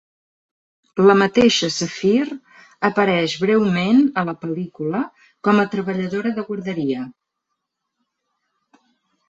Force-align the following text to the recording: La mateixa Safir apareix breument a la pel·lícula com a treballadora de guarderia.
La 1.09 1.15
mateixa 1.17 1.69
Safir 1.75 2.23
apareix 2.89 3.35
breument 3.45 4.01
a 4.23 4.25
la 4.31 4.35
pel·lícula 4.47 5.03
com 5.49 5.63
a 5.65 5.69
treballadora 5.77 6.35
de 6.41 6.49
guarderia. 6.51 7.07